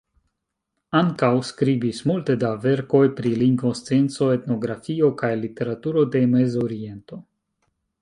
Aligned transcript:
Ankaŭ 0.99 1.29
skribis 1.49 1.99
multe 2.13 2.37
da 2.45 2.51
verkoj 2.65 3.03
pri 3.21 3.35
lingvoscienco, 3.43 4.33
etnografio, 4.39 5.13
kaj 5.23 5.33
literaturo 5.47 6.11
de 6.17 6.27
Mezoriento. 6.37 7.25